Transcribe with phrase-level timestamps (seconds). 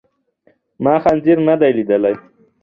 [0.83, 2.13] ما خنزير ندی لیدلی.